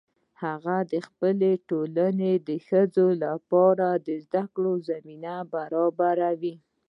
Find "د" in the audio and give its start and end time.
0.91-0.93, 2.47-2.49, 4.07-4.07